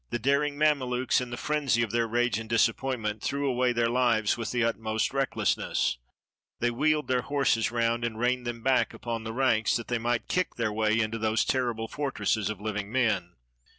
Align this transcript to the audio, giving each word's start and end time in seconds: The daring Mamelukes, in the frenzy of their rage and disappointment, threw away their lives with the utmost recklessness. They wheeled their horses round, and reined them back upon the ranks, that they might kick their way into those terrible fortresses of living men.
The 0.09 0.17
daring 0.17 0.57
Mamelukes, 0.57 1.21
in 1.21 1.29
the 1.29 1.37
frenzy 1.37 1.83
of 1.83 1.91
their 1.91 2.07
rage 2.07 2.39
and 2.39 2.49
disappointment, 2.49 3.21
threw 3.21 3.47
away 3.47 3.71
their 3.71 3.87
lives 3.87 4.35
with 4.35 4.49
the 4.49 4.63
utmost 4.63 5.13
recklessness. 5.13 5.99
They 6.59 6.71
wheeled 6.71 7.07
their 7.07 7.21
horses 7.21 7.69
round, 7.69 8.03
and 8.03 8.17
reined 8.17 8.47
them 8.47 8.63
back 8.63 8.95
upon 8.95 9.25
the 9.25 9.31
ranks, 9.31 9.75
that 9.75 9.89
they 9.89 9.99
might 9.99 10.27
kick 10.27 10.55
their 10.55 10.73
way 10.73 10.99
into 10.99 11.19
those 11.19 11.45
terrible 11.45 11.87
fortresses 11.87 12.49
of 12.49 12.59
living 12.59 12.91
men. 12.91 13.33